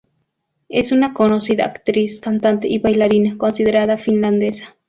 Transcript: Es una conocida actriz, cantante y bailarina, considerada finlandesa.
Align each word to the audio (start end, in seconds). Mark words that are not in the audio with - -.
Es 0.69 0.91
una 0.91 1.13
conocida 1.13 1.65
actriz, 1.65 2.19
cantante 2.19 2.67
y 2.67 2.79
bailarina, 2.79 3.37
considerada 3.37 3.99
finlandesa. 3.99 4.75